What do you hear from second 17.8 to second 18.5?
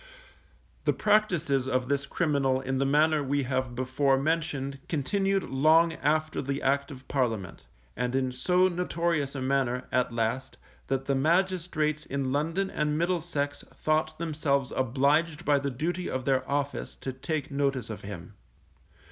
of him.